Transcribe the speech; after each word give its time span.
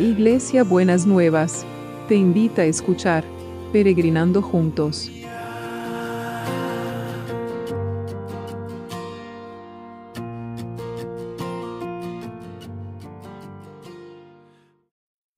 Iglesia 0.00 0.64
Buenas 0.64 1.06
Nuevas, 1.06 1.66
te 2.08 2.14
invita 2.14 2.62
a 2.62 2.64
escuchar 2.64 3.22
Peregrinando 3.70 4.40
Juntos. 4.40 5.10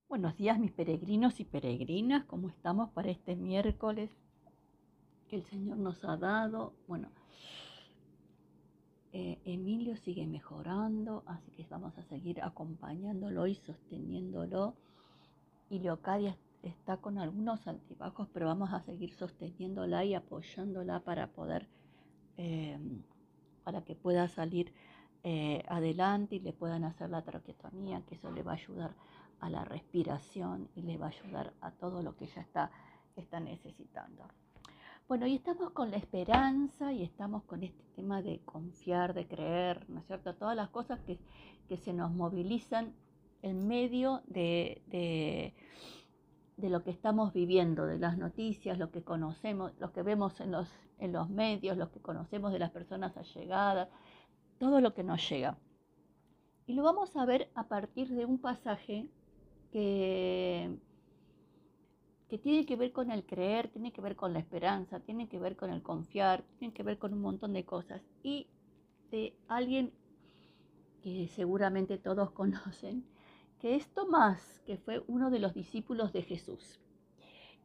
Buenos 0.09 0.37
días 0.37 0.61
mis 0.61 0.71
peregrinos 0.71 1.41
y 1.41 1.45
peregrinas, 1.45 2.25
¿cómo 2.27 2.49
estamos 2.49 2.89
para 2.91 3.11
este 3.11 3.35
miércoles 3.35 4.11
que 5.29 5.35
el 5.35 5.43
Señor 5.47 5.79
nos 5.79 6.05
ha 6.05 6.17
dado? 6.17 6.73
Bueno, 6.87 7.09
eh, 9.13 9.39
Emilio 9.45 9.97
sigue 9.97 10.27
mejorando, 10.27 11.23
así 11.27 11.51
que 11.51 11.67
vamos 11.69 11.97
a 11.99 12.03
seguir 12.05 12.43
acompañándolo 12.43 13.47
y 13.47 13.55
sosteniéndolo. 13.57 14.75
Y 15.69 15.81
Leocadia 15.81 16.37
está 16.63 16.97
con 16.97 17.19
algunos 17.19 17.67
altibajos, 17.67 18.29
pero 18.33 18.47
vamos 18.47 18.73
a 18.73 18.81
seguir 18.81 19.13
sosteniéndola 19.13 20.05
y 20.05 20.15
apoyándola 20.15 21.01
para 21.01 21.27
poder, 21.27 21.69
eh, 22.39 22.79
para 23.65 23.83
que 23.85 23.95
pueda 23.95 24.29
salir 24.29 24.73
eh, 25.25 25.63
adelante 25.69 26.37
y 26.37 26.41
le 26.41 26.53
puedan 26.53 26.85
hacer 26.85 27.11
la 27.11 27.23
traqueotomía, 27.23 28.03
que 28.07 28.15
eso 28.15 28.31
le 28.31 28.43
va 28.43 28.53
a 28.53 28.57
ayudar 28.57 28.95
a 29.41 29.51
la 29.51 29.65
respiración 29.65 30.69
y 30.75 30.83
le 30.83 30.97
va 30.97 31.07
a 31.07 31.11
ayudar 31.11 31.53
a 31.61 31.71
todo 31.73 32.03
lo 32.03 32.17
que 32.17 32.25
ella 32.25 32.43
está, 32.43 32.71
está 33.17 33.41
necesitando. 33.41 34.25
Bueno, 35.09 35.27
y 35.27 35.35
estamos 35.35 35.71
con 35.73 35.91
la 35.91 35.97
esperanza 35.99 36.93
y 36.93 37.03
estamos 37.03 37.43
con 37.45 37.63
este 37.63 37.83
tema 37.97 38.23
de 38.23 38.41
confiar, 38.45 39.13
de 39.13 39.27
creer, 39.27 39.89
¿no 39.91 40.01
es 40.01 40.07
cierto? 40.07 40.35
Todas 40.35 40.57
las 40.57 40.71
cosas 40.71 41.01
que, 41.01 41.19
se 41.77 41.95
nos 41.95 42.13
movilizan 42.13 42.95
en 43.41 43.67
medio 43.67 44.21
de, 44.27 44.83
de, 46.57 46.69
lo 46.69 46.83
que 46.83 46.91
estamos 46.91 47.33
viviendo, 47.33 47.87
de 47.87 47.99
las 47.99 48.19
noticias, 48.19 48.79
lo 48.79 48.91
que 48.91 49.03
conocemos, 49.03 49.73
lo 49.79 49.91
que 49.93 50.03
vemos 50.03 50.39
en 50.41 50.53
los, 50.53 50.69
en 50.99 51.13
los 51.13 51.31
medios, 51.31 51.79
lo 51.79 51.91
que 51.91 52.01
conocemos 52.01 52.53
de 52.53 52.59
las 52.59 52.71
personas 52.71 53.17
allegadas, 53.17 53.89
todo 54.59 54.81
lo 54.83 54.93
que 54.93 55.03
nos 55.03 55.27
llega. 55.29 55.57
Y 56.67 56.75
lo 56.75 56.83
vamos 56.83 57.17
a 57.17 57.25
ver 57.25 57.51
a 57.55 57.69
partir 57.69 58.09
de 58.11 58.27
un 58.27 58.39
pasaje 58.39 59.09
que 59.73 60.79
que 62.33 62.39
tiene 62.39 62.65
que 62.65 62.77
ver 62.77 62.93
con 62.93 63.11
el 63.11 63.27
creer, 63.27 63.69
tiene 63.69 63.93
que 63.93 64.01
ver 64.01 64.17
con 64.17 64.33
la 64.33 64.39
esperanza, 64.39 65.01
tiene 65.01 65.29
que 65.29 65.39
ver 65.39 65.55
con 65.55 65.69
el 65.69 65.83
confiar, 65.83 66.43
tiene 66.59 66.73
que 66.73 66.83
ver 66.83 66.97
con 66.97 67.13
un 67.13 67.21
montón 67.21 67.53
de 67.53 67.67
cosas. 67.67 68.01
Y 68.23 68.47
de 69.11 69.37
alguien 69.49 69.93
que 71.03 71.29
seguramente 71.29 71.99
todos 71.99 72.31
conocen, 72.41 73.05
que 73.61 73.75
es 73.75 73.87
Tomás, 73.93 74.63
que 74.65 74.79
fue 74.79 75.05
uno 75.09 75.31
de 75.31 75.41
los 75.41 75.53
discípulos 75.53 76.15
de 76.15 76.23
Jesús. 76.23 76.81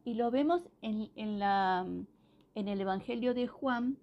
Y 0.04 0.12
lo 0.12 0.30
vemos 0.30 0.68
en, 0.82 1.38
la, 1.38 1.86
en 2.54 2.68
el 2.68 2.78
Evangelio 2.78 3.32
de 3.32 3.46
Juan, 3.46 3.96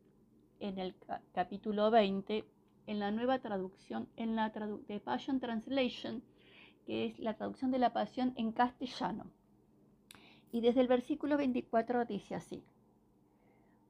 en 0.60 0.80
el 0.80 0.96
capítulo 1.32 1.92
20, 1.92 2.44
en 2.88 3.00
la 3.00 3.12
nueva 3.12 3.38
traducción, 3.38 4.10
en 4.16 4.36
la 4.36 4.50
de 4.50 5.00
Passion 5.00 5.40
Translation, 5.40 6.24
que 6.88 7.06
es 7.06 7.20
la 7.20 7.36
traducción 7.36 7.70
de 7.70 7.78
la 7.78 7.94
Pasión 7.94 8.34
en 8.36 8.52
castellano. 8.52 9.28
Y 10.56 10.62
desde 10.62 10.80
el 10.80 10.88
versículo 10.88 11.36
24 11.36 12.06
dice 12.06 12.34
así, 12.34 12.64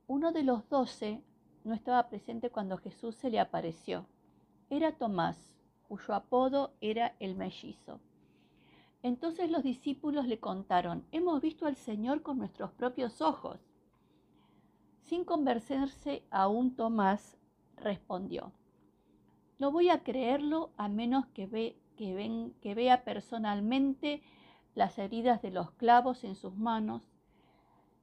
uno 0.08 0.31
de 0.31 0.41
los 0.41 0.67
doce 0.67 1.22
no 1.63 1.75
estaba 1.75 2.09
presente 2.09 2.49
cuando 2.49 2.77
Jesús 2.77 3.13
se 3.13 3.30
le 3.30 3.39
apareció. 3.39 4.07
Era 4.72 4.91
Tomás, 4.91 5.38
cuyo 5.88 6.16
apodo 6.16 6.73
era 6.81 7.16
el 7.19 7.35
mellizo. 7.35 7.99
Entonces 9.03 9.52
los 9.52 9.61
discípulos 9.61 10.25
le 10.25 10.39
contaron, 10.39 11.06
hemos 11.12 11.39
visto 11.39 11.67
al 11.67 11.75
Señor 11.75 12.23
con 12.23 12.39
nuestros 12.39 12.72
propios 12.72 13.22
ojos. 13.22 13.59
Sin 15.03 15.23
convencerse 15.23 16.23
aún 16.31 16.75
Tomás 16.75 17.38
respondió, 17.75 18.51
no 19.59 19.72
voy 19.72 19.89
a 19.89 20.01
creerlo 20.01 20.72
a 20.78 20.88
menos 20.88 21.28
que, 21.28 21.78
que 21.95 22.73
vea 22.73 23.03
personalmente 23.03 24.23
las 24.75 25.00
heridas 25.00 25.41
de 25.41 25.52
los 25.52 25.72
clavos 25.72 26.24
en 26.25 26.36
sus 26.36 26.56
manos, 26.56 27.02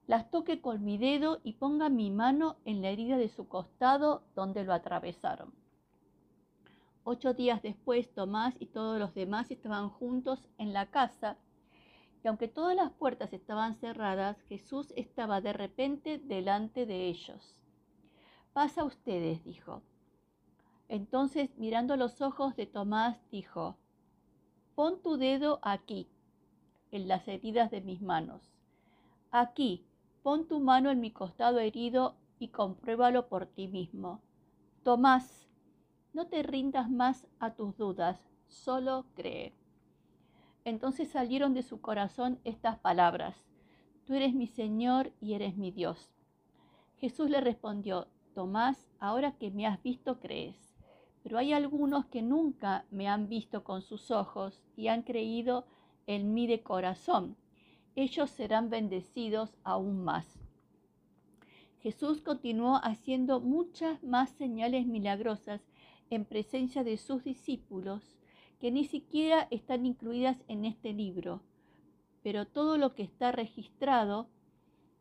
las 0.07 0.29
toque 0.29 0.59
con 0.59 0.83
mi 0.83 0.97
dedo 0.97 1.39
y 1.43 1.53
ponga 1.53 1.87
mi 1.87 2.11
mano 2.11 2.57
en 2.65 2.81
la 2.81 2.89
herida 2.89 3.17
de 3.17 3.29
su 3.29 3.47
costado 3.47 4.23
donde 4.35 4.63
lo 4.63 4.73
atravesaron. 4.73 5.53
Ocho 7.05 7.33
días 7.33 7.61
después, 7.61 8.13
Tomás 8.13 8.55
y 8.59 8.65
todos 8.65 8.99
los 8.99 9.13
demás 9.13 9.51
estaban 9.51 9.89
juntos 9.89 10.49
en 10.57 10.73
la 10.73 10.87
casa, 10.87 11.37
y 12.23 12.27
aunque 12.27 12.47
todas 12.47 12.75
las 12.75 12.91
puertas 12.91 13.33
estaban 13.33 13.75
cerradas, 13.75 14.41
Jesús 14.43 14.93
estaba 14.95 15.41
de 15.41 15.53
repente 15.53 16.17
delante 16.17 16.85
de 16.85 17.07
ellos. 17.07 17.55
Pasa 18.53 18.83
ustedes, 18.83 19.43
dijo. 19.43 19.81
Entonces, 20.87 21.57
mirando 21.57 21.97
los 21.97 22.21
ojos 22.21 22.55
de 22.55 22.65
Tomás, 22.65 23.17
dijo, 23.29 23.77
pon 24.75 25.01
tu 25.01 25.17
dedo 25.17 25.59
aquí 25.61 26.07
en 26.93 27.07
las 27.07 27.27
heridas 27.27 27.71
de 27.71 27.81
mis 27.81 28.01
manos. 28.01 28.53
Aquí, 29.31 29.85
pon 30.21 30.47
tu 30.47 30.59
mano 30.59 30.89
en 30.89 31.01
mi 31.01 31.11
costado 31.11 31.59
herido 31.59 32.15
y 32.39 32.49
compruébalo 32.49 33.27
por 33.27 33.47
ti 33.47 33.67
mismo. 33.67 34.21
Tomás, 34.83 35.49
no 36.13 36.27
te 36.27 36.43
rindas 36.43 36.89
más 36.89 37.27
a 37.39 37.55
tus 37.55 37.75
dudas, 37.75 38.29
solo 38.47 39.05
cree. 39.15 39.53
Entonces 40.65 41.09
salieron 41.09 41.53
de 41.53 41.63
su 41.63 41.81
corazón 41.81 42.39
estas 42.43 42.77
palabras, 42.79 43.35
Tú 44.05 44.15
eres 44.15 44.33
mi 44.33 44.47
Señor 44.47 45.13
y 45.21 45.33
eres 45.33 45.55
mi 45.55 45.71
Dios. 45.71 46.11
Jesús 46.97 47.29
le 47.29 47.39
respondió, 47.39 48.07
Tomás, 48.35 48.89
ahora 48.99 49.37
que 49.37 49.49
me 49.49 49.65
has 49.65 49.81
visto 49.81 50.19
crees, 50.19 50.75
pero 51.23 51.37
hay 51.37 51.53
algunos 51.53 52.05
que 52.07 52.21
nunca 52.21 52.85
me 52.91 53.07
han 53.07 53.29
visto 53.29 53.63
con 53.63 53.81
sus 53.81 54.11
ojos 54.11 54.61
y 54.75 54.89
han 54.89 55.03
creído 55.03 55.65
en 56.07 56.33
mí 56.33 56.47
de 56.47 56.61
corazón. 56.61 57.35
Ellos 57.95 58.29
serán 58.29 58.69
bendecidos 58.69 59.55
aún 59.63 60.03
más. 60.03 60.39
Jesús 61.81 62.21
continuó 62.21 62.79
haciendo 62.81 63.41
muchas 63.41 64.01
más 64.03 64.29
señales 64.31 64.85
milagrosas 64.85 65.61
en 66.09 66.25
presencia 66.25 66.83
de 66.83 66.97
sus 66.97 67.23
discípulos 67.23 68.15
que 68.59 68.71
ni 68.71 68.85
siquiera 68.85 69.47
están 69.51 69.85
incluidas 69.85 70.37
en 70.47 70.63
este 70.63 70.93
libro. 70.93 71.41
Pero 72.21 72.47
todo 72.47 72.77
lo 72.77 72.95
que 72.95 73.03
está 73.03 73.33
registrado 73.33 74.29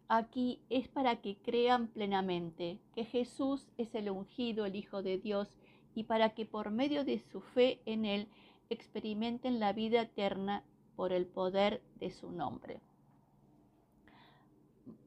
aquí 0.08 0.60
es 0.68 0.88
para 0.88 1.20
que 1.20 1.36
crean 1.36 1.86
plenamente 1.86 2.80
que 2.94 3.04
Jesús 3.04 3.68
es 3.78 3.94
el 3.94 4.10
ungido, 4.10 4.66
el 4.66 4.74
Hijo 4.74 5.02
de 5.02 5.18
Dios, 5.18 5.48
y 5.94 6.04
para 6.04 6.30
que 6.30 6.46
por 6.46 6.72
medio 6.72 7.04
de 7.04 7.20
su 7.20 7.40
fe 7.40 7.80
en 7.86 8.04
Él 8.04 8.26
experimenten 8.68 9.60
la 9.60 9.72
vida 9.72 10.02
eterna 10.02 10.64
por 10.96 11.12
el 11.12 11.26
poder 11.26 11.82
de 11.98 12.10
su 12.10 12.30
nombre. 12.30 12.80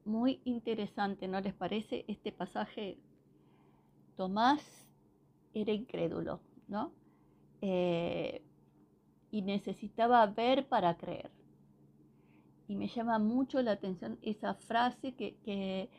Muy 0.04 0.40
interesante, 0.44 1.28
¿no 1.28 1.40
les 1.40 1.54
parece 1.54 2.04
este 2.08 2.32
pasaje? 2.32 2.98
Tomás 4.16 4.62
era 5.52 5.72
incrédulo, 5.72 6.40
¿no? 6.68 6.92
Eh, 7.60 8.42
y 9.30 9.42
necesitaba 9.42 10.26
ver 10.26 10.68
para 10.68 10.96
creer. 10.96 11.30
Y 12.68 12.76
me 12.76 12.88
llama 12.88 13.18
mucho 13.18 13.62
la 13.62 13.72
atención 13.72 14.18
esa 14.22 14.54
frase 14.54 15.14
que, 15.14 15.36
que, 15.44 15.90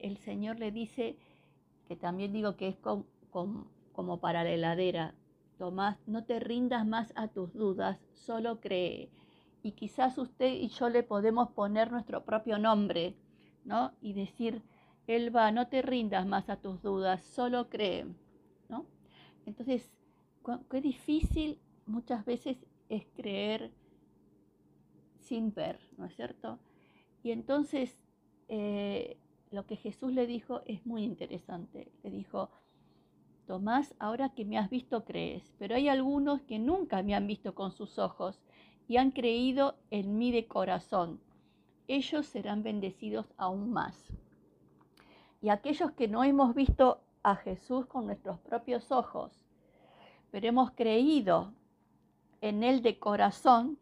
el 0.00 0.18
Señor 0.18 0.58
le 0.58 0.70
dice, 0.70 1.16
que 1.88 1.96
también 1.96 2.32
digo 2.32 2.56
que 2.56 2.68
es 2.68 2.76
como 3.92 4.20
para 4.20 4.44
la 4.44 4.50
heladera, 4.50 5.14
Tomás, 5.58 5.98
no 6.06 6.24
te 6.24 6.40
rindas 6.40 6.86
más 6.86 7.12
a 7.16 7.28
tus 7.28 7.52
dudas, 7.52 7.98
solo 8.14 8.60
cree. 8.60 9.10
Y 9.62 9.72
quizás 9.72 10.16
usted 10.18 10.52
y 10.52 10.68
yo 10.68 10.88
le 10.88 11.02
podemos 11.02 11.50
poner 11.50 11.90
nuestro 11.90 12.24
propio 12.24 12.58
nombre, 12.58 13.16
¿no? 13.64 13.92
Y 14.00 14.12
decir, 14.14 14.62
Elba, 15.06 15.50
no 15.50 15.68
te 15.68 15.82
rindas 15.82 16.26
más 16.26 16.48
a 16.48 16.56
tus 16.56 16.80
dudas, 16.80 17.22
solo 17.22 17.68
cree, 17.68 18.06
¿no? 18.68 18.86
Entonces, 19.46 19.90
qué 20.70 20.80
difícil 20.80 21.58
muchas 21.86 22.24
veces 22.24 22.56
es 22.88 23.06
creer 23.14 23.72
sin 25.20 25.52
ver, 25.52 25.78
¿no 25.96 26.06
es 26.06 26.14
cierto? 26.14 26.58
Y 27.22 27.32
entonces, 27.32 27.98
eh, 28.48 29.18
lo 29.50 29.66
que 29.66 29.76
Jesús 29.76 30.12
le 30.12 30.26
dijo 30.26 30.62
es 30.66 30.84
muy 30.86 31.02
interesante. 31.02 31.90
Le 32.02 32.10
dijo, 32.10 32.50
Tomás, 33.48 33.94
ahora 33.98 34.28
que 34.28 34.44
me 34.44 34.58
has 34.58 34.68
visto 34.68 35.06
crees, 35.06 35.54
pero 35.58 35.74
hay 35.74 35.88
algunos 35.88 36.42
que 36.42 36.58
nunca 36.58 37.02
me 37.02 37.14
han 37.14 37.26
visto 37.26 37.54
con 37.54 37.72
sus 37.72 37.98
ojos 37.98 38.42
y 38.86 38.98
han 38.98 39.10
creído 39.10 39.78
en 39.90 40.18
mí 40.18 40.30
de 40.32 40.46
corazón. 40.46 41.18
Ellos 41.86 42.26
serán 42.26 42.62
bendecidos 42.62 43.32
aún 43.38 43.72
más. 43.72 43.96
Y 45.40 45.48
aquellos 45.48 45.92
que 45.92 46.08
no 46.08 46.24
hemos 46.24 46.54
visto 46.54 47.00
a 47.22 47.36
Jesús 47.36 47.86
con 47.86 48.04
nuestros 48.04 48.38
propios 48.40 48.92
ojos, 48.92 49.32
pero 50.30 50.46
hemos 50.46 50.72
creído 50.72 51.54
en 52.42 52.62
Él 52.62 52.82
de 52.82 52.98
corazón, 52.98 53.78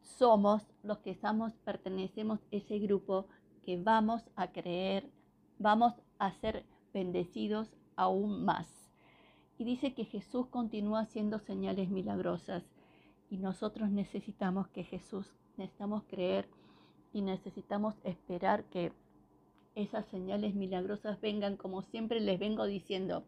somos 0.00 0.62
los 0.84 0.98
que 0.98 1.10
estamos, 1.10 1.54
pertenecemos 1.64 2.38
a 2.38 2.56
ese 2.56 2.78
grupo 2.78 3.26
que 3.64 3.82
vamos 3.82 4.22
a 4.36 4.52
creer, 4.52 5.10
vamos 5.58 5.92
a 6.20 6.30
ser 6.34 6.64
bendecidos 6.94 7.68
aún 8.00 8.44
más. 8.46 8.66
Y 9.58 9.64
dice 9.64 9.92
que 9.92 10.06
Jesús 10.06 10.46
continúa 10.46 11.00
haciendo 11.00 11.38
señales 11.38 11.90
milagrosas 11.90 12.64
y 13.28 13.36
nosotros 13.36 13.90
necesitamos 13.90 14.68
que 14.68 14.84
Jesús, 14.84 15.26
necesitamos 15.58 16.04
creer 16.08 16.48
y 17.12 17.20
necesitamos 17.20 17.94
esperar 18.04 18.64
que 18.64 18.92
esas 19.74 20.06
señales 20.06 20.54
milagrosas 20.54 21.20
vengan, 21.20 21.58
como 21.58 21.82
siempre 21.82 22.20
les 22.20 22.38
vengo 22.38 22.64
diciendo, 22.64 23.24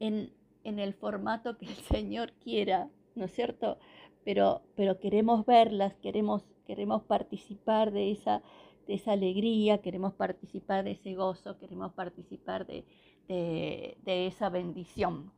en, 0.00 0.32
en 0.64 0.80
el 0.80 0.92
formato 0.94 1.56
que 1.56 1.66
el 1.66 1.76
Señor 1.94 2.32
quiera, 2.32 2.90
¿no 3.14 3.26
es 3.26 3.32
cierto? 3.32 3.78
Pero, 4.24 4.62
pero 4.74 4.98
queremos 4.98 5.46
verlas, 5.46 5.94
queremos, 6.02 6.42
queremos 6.66 7.04
participar 7.04 7.92
de 7.92 8.10
esa, 8.10 8.42
de 8.90 8.96
esa 8.96 9.12
alegría, 9.12 9.80
queremos 9.82 10.14
participar 10.14 10.82
de 10.82 10.90
ese 10.90 11.14
gozo, 11.14 11.56
queremos 11.58 11.92
participar 11.92 12.66
de, 12.66 12.84
de 13.28 14.26
esa 14.26 14.48
bendición. 14.48 15.30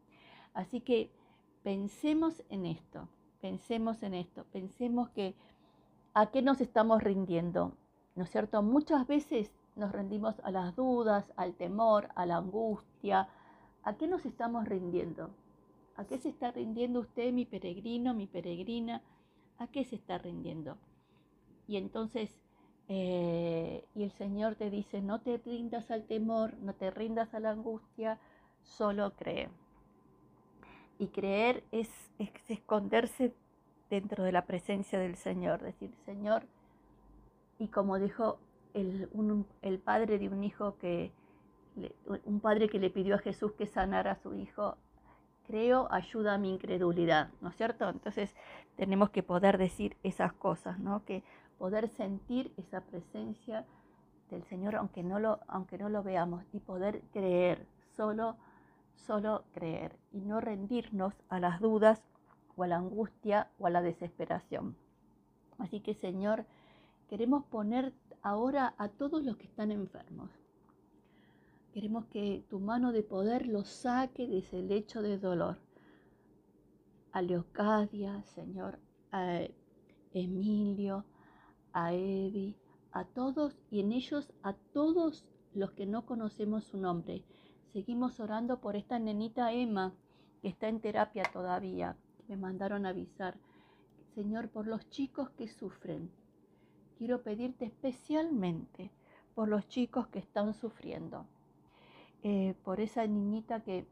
Así 0.54 0.80
que 0.80 1.10
pensemos 1.62 2.42
en 2.48 2.64
esto, 2.64 3.10
pensemos 3.42 4.02
en 4.02 4.14
esto, 4.14 4.46
pensemos 4.52 5.10
que 5.10 5.34
a 6.14 6.30
qué 6.30 6.40
nos 6.40 6.62
estamos 6.62 7.02
rindiendo, 7.02 7.76
¿no 8.14 8.24
es 8.24 8.30
cierto? 8.30 8.62
Muchas 8.62 9.06
veces 9.06 9.52
nos 9.76 9.92
rendimos 9.92 10.40
a 10.44 10.50
las 10.50 10.74
dudas, 10.74 11.30
al 11.36 11.54
temor, 11.54 12.08
a 12.14 12.24
la 12.24 12.38
angustia. 12.38 13.28
¿A 13.82 13.98
qué 13.98 14.06
nos 14.06 14.24
estamos 14.24 14.66
rindiendo? 14.66 15.28
¿A 15.96 16.06
qué 16.06 16.16
se 16.16 16.30
está 16.30 16.52
rindiendo 16.52 17.00
usted, 17.00 17.34
mi 17.34 17.44
peregrino, 17.44 18.14
mi 18.14 18.26
peregrina? 18.26 19.02
¿A 19.58 19.66
qué 19.66 19.84
se 19.84 19.96
está 19.96 20.16
rindiendo? 20.16 20.78
Y 21.66 21.76
entonces, 21.76 22.41
eh, 22.94 23.86
y 23.94 24.02
el 24.02 24.12
Señor 24.12 24.54
te 24.56 24.68
dice, 24.68 25.00
no 25.00 25.22
te 25.22 25.38
rindas 25.38 25.90
al 25.90 26.04
temor, 26.04 26.52
no 26.58 26.74
te 26.74 26.90
rindas 26.90 27.32
a 27.32 27.40
la 27.40 27.48
angustia, 27.48 28.18
solo 28.60 29.14
cree. 29.16 29.48
Y 30.98 31.06
creer 31.06 31.64
es, 31.72 31.88
esconderse 32.48 33.32
dentro 33.88 34.24
de 34.24 34.32
la 34.32 34.44
presencia 34.44 34.98
del 34.98 35.16
Señor, 35.16 35.62
decir, 35.62 35.94
Señor, 36.04 36.44
y 37.58 37.68
como 37.68 37.98
dijo 37.98 38.38
el, 38.74 39.08
el 39.62 39.78
padre 39.78 40.18
de 40.18 40.28
un 40.28 40.44
hijo 40.44 40.76
que, 40.76 41.12
un 42.26 42.40
padre 42.40 42.68
que 42.68 42.78
le 42.78 42.90
pidió 42.90 43.14
a 43.14 43.20
Jesús 43.20 43.52
que 43.52 43.66
sanara 43.66 44.12
a 44.12 44.16
su 44.16 44.34
hijo, 44.34 44.76
creo, 45.46 45.88
ayuda 45.90 46.34
a 46.34 46.38
mi 46.38 46.50
incredulidad, 46.50 47.30
¿no 47.40 47.48
es 47.48 47.56
cierto? 47.56 47.88
Entonces 47.88 48.34
tenemos 48.76 49.08
que 49.08 49.22
poder 49.22 49.56
decir 49.56 49.96
esas 50.02 50.34
cosas, 50.34 50.78
¿no? 50.78 51.06
Que 51.06 51.24
poder 51.62 51.88
sentir 51.90 52.52
esa 52.56 52.80
presencia 52.80 53.64
del 54.30 54.42
Señor 54.46 54.74
aunque 54.74 55.04
no 55.04 55.20
lo, 55.20 55.38
aunque 55.46 55.78
no 55.78 55.88
lo 55.88 56.02
veamos 56.02 56.42
y 56.52 56.58
poder 56.58 57.02
creer, 57.12 57.68
solo, 57.96 58.34
solo 58.96 59.44
creer 59.52 59.96
y 60.10 60.22
no 60.22 60.40
rendirnos 60.40 61.14
a 61.28 61.38
las 61.38 61.60
dudas 61.60 62.02
o 62.56 62.64
a 62.64 62.66
la 62.66 62.78
angustia 62.78 63.48
o 63.60 63.68
a 63.68 63.70
la 63.70 63.80
desesperación. 63.80 64.74
Así 65.58 65.78
que 65.78 65.94
Señor, 65.94 66.46
queremos 67.08 67.44
poner 67.44 67.92
ahora 68.22 68.74
a 68.76 68.88
todos 68.88 69.22
los 69.22 69.36
que 69.36 69.46
están 69.46 69.70
enfermos, 69.70 70.30
Queremos 71.72 72.06
que 72.06 72.44
tu 72.50 72.58
mano 72.58 72.90
de 72.90 73.04
poder 73.04 73.46
los 73.46 73.68
saque 73.68 74.26
de 74.26 74.38
ese 74.38 74.60
lecho 74.62 75.00
de 75.00 75.16
dolor. 75.16 75.58
A 77.12 77.22
Leocadia, 77.22 78.20
Señor, 78.24 78.78
a 79.12 79.42
Emilio, 80.12 81.06
a 81.72 81.92
Evi, 81.92 82.56
a 82.92 83.04
todos 83.04 83.56
y 83.70 83.80
en 83.80 83.92
ellos 83.92 84.32
a 84.42 84.54
todos 84.72 85.24
los 85.54 85.72
que 85.72 85.86
no 85.86 86.06
conocemos 86.06 86.64
su 86.64 86.76
nombre. 86.76 87.24
Seguimos 87.72 88.20
orando 88.20 88.60
por 88.60 88.76
esta 88.76 88.98
nenita 88.98 89.52
Emma 89.52 89.94
que 90.40 90.48
está 90.48 90.68
en 90.68 90.80
terapia 90.80 91.22
todavía. 91.32 91.96
Me 92.28 92.36
mandaron 92.36 92.86
avisar. 92.86 93.36
Señor, 94.14 94.48
por 94.50 94.66
los 94.66 94.88
chicos 94.90 95.30
que 95.30 95.48
sufren. 95.48 96.10
Quiero 96.98 97.22
pedirte 97.22 97.64
especialmente 97.64 98.90
por 99.34 99.48
los 99.48 99.66
chicos 99.68 100.06
que 100.08 100.18
están 100.18 100.52
sufriendo. 100.54 101.26
Eh, 102.22 102.54
por 102.62 102.80
esa 102.80 103.06
niñita 103.06 103.60
que 103.60 103.86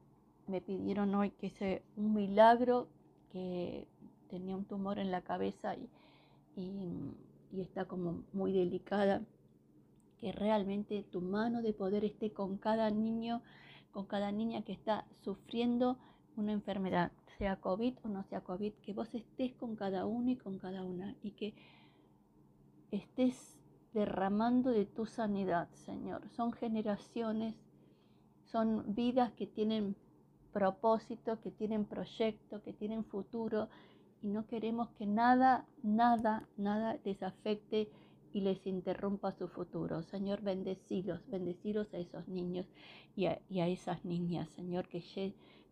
me 0.46 0.60
pidieron 0.60 1.14
hoy 1.14 1.30
que 1.30 1.50
sea 1.50 1.80
un 1.96 2.14
milagro, 2.14 2.88
que 3.32 3.86
tenía 4.28 4.56
un 4.56 4.64
tumor 4.64 4.98
en 4.98 5.10
la 5.10 5.22
cabeza 5.22 5.74
y, 5.76 5.88
está 7.58 7.86
como 7.86 8.24
muy 8.32 8.52
delicada, 8.52 9.22
que 10.18 10.32
realmente 10.32 11.04
tu 11.10 11.20
mano 11.20 11.62
de 11.62 11.72
poder 11.72 12.04
esté 12.04 12.32
con 12.32 12.58
cada 12.58 12.90
niño, 12.90 13.42
con 13.90 14.06
cada 14.06 14.30
niña 14.30 14.62
que 14.62 14.72
está 14.72 15.06
sufriendo 15.22 15.98
una 16.36 16.52
enfermedad, 16.52 17.12
sea 17.38 17.56
COVID 17.56 17.94
o 18.04 18.08
no 18.08 18.22
sea 18.24 18.42
COVID, 18.42 18.74
que 18.82 18.92
vos 18.92 19.14
estés 19.14 19.54
con 19.54 19.76
cada 19.76 20.06
uno 20.06 20.30
y 20.30 20.36
con 20.36 20.58
cada 20.58 20.84
una 20.84 21.16
y 21.22 21.32
que 21.32 21.54
estés 22.90 23.58
derramando 23.94 24.70
de 24.70 24.84
tu 24.84 25.06
sanidad, 25.06 25.68
Señor. 25.72 26.28
Son 26.30 26.52
generaciones 26.52 27.56
son 28.50 28.94
vidas 28.94 29.32
que 29.32 29.46
tienen 29.46 29.96
propósito, 30.52 31.40
que 31.40 31.50
tienen 31.50 31.84
proyecto, 31.84 32.62
que 32.62 32.72
tienen 32.72 33.04
futuro 33.04 33.68
y 34.22 34.28
no 34.28 34.46
queremos 34.46 34.90
que 34.90 35.06
nada, 35.06 35.66
nada, 35.82 36.48
nada 36.56 36.98
les 37.04 37.22
afecte 37.22 37.90
y 38.32 38.40
les 38.42 38.66
interrumpa 38.66 39.32
su 39.32 39.48
futuro. 39.48 40.02
Señor, 40.02 40.42
bendecidos, 40.42 41.20
bendecidos 41.28 41.92
a 41.94 41.98
esos 41.98 42.28
niños 42.28 42.66
y 43.16 43.26
a, 43.26 43.68
esas 43.68 44.04
niñas, 44.04 44.48
Señor, 44.50 44.88
que, 44.88 45.02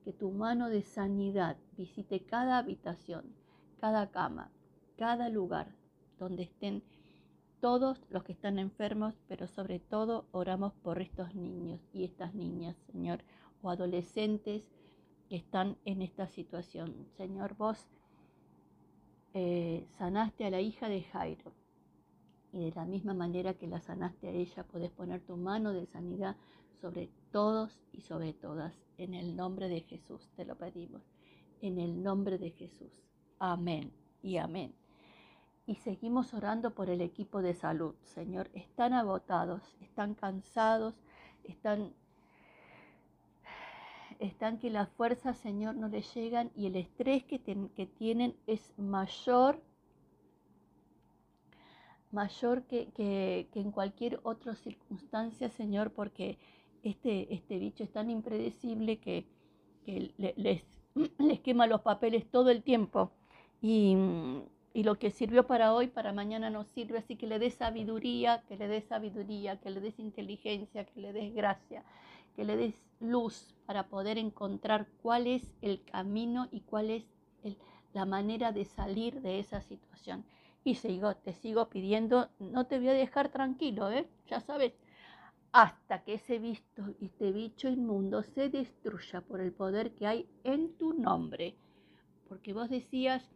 que 0.04 0.12
tu 0.12 0.30
mano 0.30 0.68
de 0.68 0.82
sanidad 0.82 1.56
visite 1.76 2.24
cada 2.24 2.58
habitación, 2.58 3.34
cada 3.80 4.10
cama, 4.10 4.50
cada 4.96 5.28
lugar 5.28 5.74
donde 6.18 6.44
estén 6.44 6.82
todos 7.60 8.00
los 8.10 8.24
que 8.24 8.32
están 8.32 8.58
enfermos, 8.58 9.14
pero 9.28 9.46
sobre 9.48 9.78
todo 9.78 10.26
oramos 10.32 10.72
por 10.74 11.00
estos 11.00 11.34
niños 11.34 11.80
y 11.92 12.04
estas 12.04 12.34
niñas, 12.34 12.76
Señor, 12.92 13.24
o 13.62 13.70
adolescentes 13.70 14.64
que 15.28 15.36
están 15.36 15.76
en 15.84 16.02
esta 16.02 16.28
situación. 16.28 17.06
Señor, 17.16 17.56
vos 17.56 17.86
eh, 19.34 19.86
sanaste 19.98 20.46
a 20.46 20.50
la 20.50 20.60
hija 20.60 20.88
de 20.88 21.02
Jairo 21.02 21.52
y 22.52 22.64
de 22.64 22.72
la 22.72 22.84
misma 22.84 23.14
manera 23.14 23.54
que 23.54 23.66
la 23.66 23.80
sanaste 23.80 24.28
a 24.28 24.32
ella, 24.32 24.64
podés 24.64 24.90
poner 24.90 25.20
tu 25.20 25.36
mano 25.36 25.72
de 25.72 25.86
sanidad 25.86 26.36
sobre 26.80 27.10
todos 27.30 27.78
y 27.92 28.00
sobre 28.00 28.32
todas. 28.32 28.74
En 28.96 29.14
el 29.14 29.36
nombre 29.36 29.68
de 29.68 29.82
Jesús 29.82 30.28
te 30.36 30.44
lo 30.44 30.56
pedimos. 30.56 31.02
En 31.60 31.78
el 31.78 32.02
nombre 32.02 32.38
de 32.38 32.50
Jesús. 32.50 32.92
Amén 33.38 33.92
y 34.22 34.38
amén 34.38 34.74
y 35.68 35.74
seguimos 35.74 36.32
orando 36.32 36.74
por 36.74 36.88
el 36.88 37.02
equipo 37.02 37.42
de 37.42 37.52
salud. 37.52 37.94
Señor, 38.02 38.48
están 38.54 38.94
agotados, 38.94 39.76
están 39.82 40.14
cansados, 40.14 40.94
están, 41.44 41.92
están 44.18 44.58
que 44.58 44.70
las 44.70 44.88
fuerzas, 44.90 45.38
Señor, 45.38 45.76
no 45.76 45.88
les 45.88 46.12
llegan 46.14 46.50
y 46.56 46.66
el 46.66 46.76
estrés 46.76 47.24
que, 47.24 47.40
que 47.40 47.86
tienen 47.86 48.34
es 48.46 48.72
mayor 48.78 49.62
mayor 52.10 52.64
que, 52.64 53.48
en 53.54 53.70
cualquier 53.70 54.20
otra 54.22 54.54
circunstancia, 54.54 55.48
Señor, 55.50 55.92
porque 55.92 56.38
este, 56.82 57.32
este 57.34 57.58
bicho 57.58 57.84
es 57.84 57.92
tan 57.92 58.10
impredecible 58.10 58.98
que, 58.98 59.26
les, 59.86 60.64
les 61.18 61.40
quema 61.40 61.66
los 61.66 61.82
papeles 61.82 62.30
todo 62.30 62.50
el 62.50 62.62
tiempo. 62.62 63.12
Y, 63.60 63.96
y 64.72 64.84
lo 64.84 64.98
que 64.98 65.10
sirvió 65.10 65.46
para 65.46 65.74
hoy, 65.74 65.88
para 65.88 66.12
mañana 66.12 66.50
no 66.50 66.64
sirve. 66.64 66.98
Así 66.98 67.16
que 67.16 67.26
le 67.26 67.38
des 67.38 67.54
sabiduría, 67.54 68.42
que 68.48 68.56
le 68.56 68.68
des 68.68 68.84
sabiduría, 68.84 69.58
que 69.60 69.70
le 69.70 69.80
des 69.80 69.98
inteligencia, 69.98 70.84
que 70.84 71.00
le 71.00 71.12
des 71.12 71.34
gracia, 71.34 71.84
que 72.38 72.44
le 72.44 72.56
des 72.56 72.80
luz 73.00 73.52
para 73.66 73.88
poder 73.88 74.16
encontrar 74.16 74.86
cuál 75.02 75.26
es 75.26 75.56
el 75.60 75.82
camino 75.82 76.46
y 76.52 76.60
cuál 76.60 76.88
es 76.90 77.04
la 77.92 78.04
manera 78.04 78.52
de 78.52 78.64
salir 78.64 79.20
de 79.22 79.40
esa 79.40 79.60
situación. 79.60 80.24
Y 80.62 80.76
sigo, 80.76 81.16
te 81.16 81.32
sigo 81.32 81.68
pidiendo, 81.68 82.28
no 82.38 82.68
te 82.68 82.78
voy 82.78 82.90
a 82.90 82.92
dejar 82.92 83.30
tranquilo, 83.30 83.90
¿eh? 83.90 84.08
ya 84.28 84.38
sabes, 84.38 84.72
hasta 85.50 86.04
que 86.04 86.14
ese 86.14 86.38
visto, 86.38 86.84
este 87.00 87.32
bicho 87.32 87.68
inmundo 87.68 88.22
se 88.22 88.50
destruya 88.50 89.20
por 89.20 89.40
el 89.40 89.50
poder 89.50 89.96
que 89.96 90.06
hay 90.06 90.30
en 90.44 90.76
tu 90.76 90.92
nombre. 90.92 91.56
Porque 92.28 92.52
vos 92.52 92.70
decías, 92.70 93.28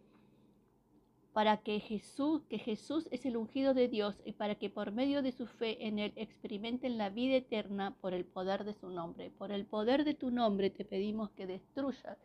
para 1.32 1.56
que 1.58 1.80
Jesús, 1.80 2.44
que 2.46 2.58
Jesús 2.58 3.08
es 3.10 3.24
el 3.24 3.36
ungido 3.36 3.72
de 3.72 3.88
Dios 3.88 4.20
y 4.24 4.32
para 4.32 4.54
que 4.56 4.68
por 4.68 4.92
medio 4.92 5.22
de 5.22 5.32
su 5.32 5.46
fe 5.46 5.86
en 5.86 5.98
Él 5.98 6.12
experimenten 6.16 6.98
la 6.98 7.08
vida 7.08 7.36
eterna 7.36 7.96
por 8.00 8.12
el 8.12 8.24
poder 8.24 8.64
de 8.64 8.74
su 8.74 8.90
nombre. 8.90 9.30
Por 9.30 9.50
el 9.50 9.64
poder 9.64 10.04
de 10.04 10.14
tu 10.14 10.30
nombre 10.30 10.68
te 10.68 10.84
pedimos 10.84 11.30
que 11.30 11.46
destruyas, 11.46 12.18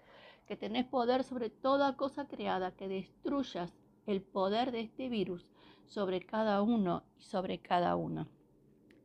que 0.45 0.57
tenés 0.57 0.85
poder 0.85 1.23
sobre 1.23 1.49
toda 1.49 1.95
cosa 1.95 2.27
creada, 2.27 2.71
que 2.71 2.89
destruyas 2.89 3.73
el 4.05 4.21
poder 4.21 4.71
de 4.71 4.81
este 4.81 5.07
virus 5.07 5.47
sobre 5.85 6.19
cada 6.21 6.61
uno 6.61 7.03
y 7.17 7.23
sobre 7.23 7.59
cada 7.59 7.95
una. 7.95 8.27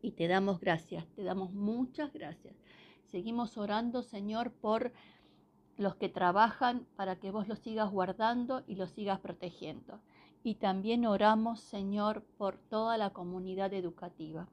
Y 0.01 0.13
te 0.13 0.27
damos 0.27 0.59
gracias, 0.59 1.07
te 1.15 1.23
damos 1.23 1.53
muchas 1.53 2.13
gracias. 2.13 2.57
Seguimos 3.05 3.57
orando, 3.57 4.03
Señor, 4.03 4.53
por 4.53 4.93
los 5.76 5.97
que 5.97 6.09
trabajan 6.09 6.87
para 6.97 7.17
que 7.17 7.31
vos 7.31 7.49
los 7.49 7.59
sigas 7.59 7.91
guardando 7.91 8.62
y 8.67 8.76
los 8.76 8.91
sigas 8.91 9.21
protegiendo. 9.21 10.00
Y 10.45 10.57
también 10.57 11.07
oramos, 11.07 11.61
Señor, 11.61 12.25
por 12.37 12.57
toda 12.57 12.99
la 12.99 13.11
comunidad 13.11 13.73
educativa. 13.73 14.49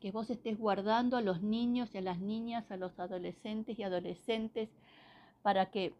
Que 0.00 0.10
vos 0.10 0.30
estés 0.30 0.58
guardando 0.58 1.16
a 1.16 1.22
los 1.22 1.42
niños 1.42 1.94
y 1.94 1.98
a 1.98 2.02
las 2.02 2.18
niñas, 2.18 2.70
a 2.70 2.76
los 2.76 2.98
adolescentes 2.98 3.78
y 3.78 3.82
adolescentes, 3.82 4.70
para 5.42 5.70
que 5.70 5.94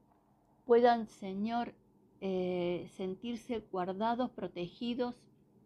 puedan, 0.65 1.07
Señor, 1.07 1.75
eh, 2.21 2.89
sentirse 2.97 3.65
guardados, 3.71 4.31
protegidos 4.31 5.15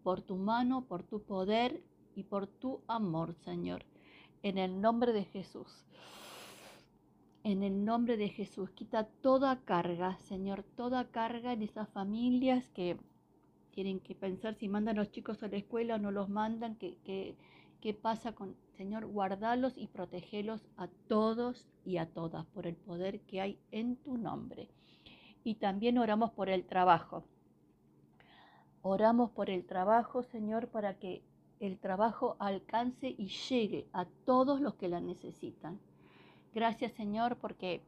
por 0.02 0.23
tu 0.23 0.37
mano, 0.37 0.85
por 0.85 1.02
tu 1.02 1.23
poder 1.23 1.83
y 2.14 2.25
por 2.25 2.47
tu 2.47 2.80
amor, 2.88 3.35
Señor. 3.45 3.85
En 4.42 4.59
el 4.59 4.80
nombre 4.80 5.12
de 5.12 5.25
Jesús. 5.25 5.85
En 7.49 7.62
el 7.62 7.85
nombre 7.85 8.17
de 8.17 8.29
Jesús, 8.29 8.71
quita 8.71 9.05
toda 9.05 9.61
carga, 9.61 10.19
Señor, 10.19 10.65
toda 10.65 11.05
carga 11.12 11.53
en 11.53 11.62
esas 11.62 11.88
familias 11.91 12.69
que 12.71 12.97
tienen 13.71 14.00
que 14.00 14.17
pensar 14.17 14.57
si 14.57 14.69
mandan 14.69 14.97
los 14.97 15.12
chicos 15.12 15.45
a 15.45 15.47
la 15.47 15.57
escuela 15.57 15.95
o 15.95 15.99
no 15.99 16.11
los 16.11 16.29
mandan, 16.29 16.75
qué 16.75 17.37
pasa 18.03 18.33
con, 18.33 18.57
Señor, 18.76 19.07
guardalos 19.07 19.79
y 19.79 19.87
protegelos 19.87 20.67
a 20.76 20.88
todos 21.07 21.69
y 21.85 21.99
a 21.99 22.07
todas 22.07 22.45
por 22.47 22.67
el 22.67 22.75
poder 22.75 23.21
que 23.21 23.41
hay 23.41 23.61
en 23.71 23.95
tu 23.95 24.17
nombre. 24.17 24.69
Y 25.45 25.55
también 25.55 25.99
oramos 25.99 26.33
por 26.33 26.49
el 26.49 26.65
trabajo. 26.65 27.23
Oramos 28.83 29.31
por 29.31 29.50
el 29.50 29.65
trabajo, 29.65 30.25
Señor, 30.25 30.67
para 30.67 30.99
que 30.99 31.23
el 31.61 31.79
trabajo 31.79 32.35
alcance 32.41 33.15
y 33.17 33.29
llegue 33.29 33.87
a 33.93 34.05
todos 34.05 34.61
los 34.61 34.75
que 34.75 34.88
la 34.88 35.00
necesitan. 35.00 35.79
Gracias, 36.57 36.93
Señor, 36.93 37.37
porque 37.37 37.83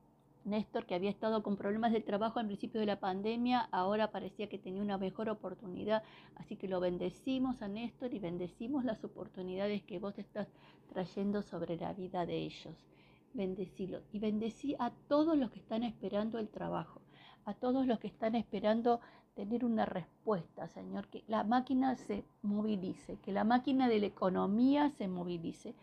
Néstor, 0.45 0.85
que 0.85 0.95
había 0.95 1.09
estado 1.09 1.43
con 1.43 1.57
problemas 1.57 1.91
de 1.91 2.03
trabajo 2.03 2.39
al 2.39 2.45
principio 2.45 2.81
de 2.81 2.87
la 2.87 3.01
pandemia, 3.01 3.61
ahora 3.73 4.11
parecía 4.11 4.51
que 4.51 4.59
tenía 4.59 4.83
una 4.83 4.99
mejor 4.99 5.31
oportunidad. 5.31 6.03
Así 6.37 6.57
que 6.57 6.69
lo 6.69 6.79
bendecimos 6.79 7.63
a 7.63 7.69
Néstor 7.69 8.13
y 8.13 8.19
bendecimos 8.19 8.85
las 8.85 9.03
oportunidades 9.05 9.83
que 9.85 9.99
vos 9.99 10.19
estás 10.19 10.49
trayendo 10.93 11.41
sobre 11.41 11.79
la 11.79 11.95
vida 11.95 12.27
de 12.27 12.37
ellos. 12.37 12.77
Bendecilo 13.33 14.03
y 14.13 14.19
bendecí 14.19 14.77
a 14.79 14.91
todos 15.09 15.39
los 15.39 15.51
que 15.51 15.61
están 15.61 15.83
esperando 15.83 16.39
el 16.39 16.51
trabajo, 16.51 17.01
a 17.47 17.55
todos 17.55 17.87
los 17.87 17.99
que 17.99 18.09
están 18.09 18.35
esperando 18.35 19.01
tener 19.33 19.65
una 19.65 19.87
respuesta, 19.87 20.69
Señor, 20.69 21.09
que 21.09 21.25
la 21.27 21.43
máquina 21.43 21.97
se 21.97 22.23
movilice, 22.43 23.17
que 23.25 23.33
la 23.33 23.45
máquina 23.45 23.89
de 23.89 24.01
la 24.01 24.07
economía 24.09 24.91
se 24.91 25.09
movilice, 25.09 25.75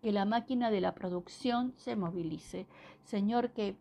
que 0.00 0.12
la 0.12 0.24
máquina 0.24 0.70
de 0.70 0.80
la 0.80 0.94
producción 0.94 1.72
se 1.76 1.96
movilice. 1.96 2.66
Señor, 3.04 3.50
que 3.50 3.76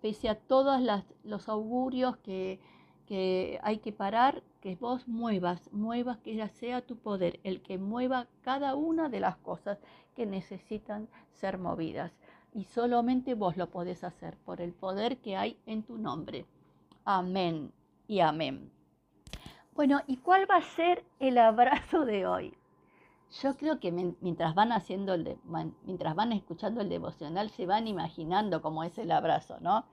pese 0.00 0.28
a 0.28 0.34
todos 0.34 0.80
los 1.24 1.48
augurios 1.48 2.16
que, 2.18 2.60
que 3.06 3.58
hay 3.62 3.78
que 3.78 3.92
parar, 3.92 4.42
que 4.60 4.76
vos 4.76 5.08
muevas, 5.08 5.72
muevas, 5.72 6.18
que 6.18 6.34
ya 6.34 6.48
sea 6.48 6.82
tu 6.82 6.96
poder 6.96 7.40
el 7.44 7.62
que 7.62 7.78
mueva 7.78 8.26
cada 8.42 8.74
una 8.74 9.08
de 9.08 9.20
las 9.20 9.36
cosas 9.36 9.78
que 10.14 10.26
necesitan 10.26 11.08
ser 11.32 11.58
movidas. 11.58 12.12
Y 12.52 12.64
solamente 12.64 13.34
vos 13.34 13.56
lo 13.56 13.70
podés 13.70 14.02
hacer 14.04 14.36
por 14.38 14.60
el 14.60 14.72
poder 14.72 15.18
que 15.18 15.36
hay 15.36 15.58
en 15.66 15.82
tu 15.82 15.98
nombre. 15.98 16.46
Amén 17.04 17.72
y 18.08 18.20
amén. 18.20 18.70
Bueno, 19.74 20.00
¿y 20.06 20.16
cuál 20.16 20.50
va 20.50 20.56
a 20.56 20.62
ser 20.62 21.04
el 21.20 21.38
abrazo 21.38 22.04
de 22.04 22.26
hoy? 22.26 22.56
Yo 23.42 23.56
creo 23.56 23.80
que 23.80 23.92
mientras 23.92 24.54
van 24.54 24.72
haciendo 24.72 25.14
el 25.14 25.38
mientras 25.84 26.14
van 26.14 26.32
escuchando 26.32 26.80
el 26.80 26.88
devocional 26.88 27.50
se 27.50 27.66
van 27.66 27.88
imaginando 27.88 28.62
cómo 28.62 28.84
es 28.84 28.96
el 28.98 29.10
abrazo, 29.10 29.58
¿no? 29.60 29.84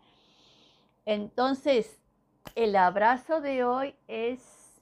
Entonces, 1.05 1.99
el 2.55 2.75
abrazo 2.75 3.41
de 3.41 3.63
hoy 3.63 3.95
es, 4.07 4.81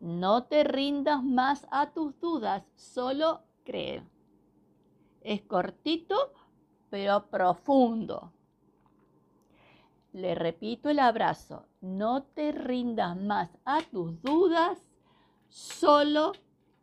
no 0.00 0.44
te 0.44 0.64
rindas 0.64 1.22
más 1.22 1.66
a 1.70 1.92
tus 1.92 2.18
dudas, 2.18 2.64
solo 2.74 3.42
cree. 3.64 4.02
Es 5.20 5.42
cortito, 5.42 6.32
pero 6.90 7.28
profundo. 7.30 8.32
Le 10.12 10.34
repito 10.34 10.90
el 10.90 10.98
abrazo, 10.98 11.66
no 11.80 12.24
te 12.24 12.52
rindas 12.52 13.16
más 13.16 13.50
a 13.64 13.80
tus 13.82 14.20
dudas, 14.22 14.78
solo 15.48 16.32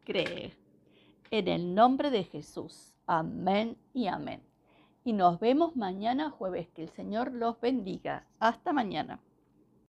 cree. 0.05 0.58
En 1.31 1.47
el 1.47 1.75
nombre 1.75 2.09
de 2.11 2.23
Jesús. 2.23 2.93
Amén 3.05 3.77
y 3.93 4.07
amén 4.07 4.49
y 5.09 5.13
nos 5.13 5.39
vemos 5.39 5.75
mañana 5.75 6.29
jueves. 6.29 6.67
Que 6.69 6.83
el 6.83 6.89
Señor 6.89 7.31
los 7.31 7.59
bendiga. 7.59 8.25
Hasta 8.39 8.73
mañana. 8.73 9.19